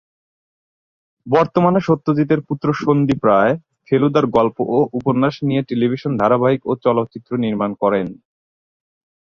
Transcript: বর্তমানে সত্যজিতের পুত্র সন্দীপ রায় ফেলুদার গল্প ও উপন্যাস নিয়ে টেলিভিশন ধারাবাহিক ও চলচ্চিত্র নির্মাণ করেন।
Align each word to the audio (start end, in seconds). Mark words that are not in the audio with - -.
বর্তমানে 1.27 1.79
সত্যজিতের 1.87 2.39
পুত্র 2.47 2.67
সন্দীপ 2.81 3.21
রায় 3.25 3.53
ফেলুদার 3.87 4.25
গল্প 4.37 4.57
ও 4.69 4.77
উপন্যাস 4.99 5.35
নিয়ে 5.47 5.61
টেলিভিশন 5.69 6.11
ধারাবাহিক 6.17 6.61
ও 6.65 6.71
চলচ্চিত্র 6.85 7.31
নির্মাণ 7.37 7.71
করেন। 7.81 8.07